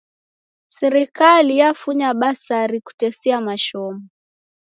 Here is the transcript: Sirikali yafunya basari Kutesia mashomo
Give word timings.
Sirikali 0.77 1.53
yafunya 1.61 2.09
basari 2.19 2.77
Kutesia 2.85 3.37
mashomo 3.47 4.03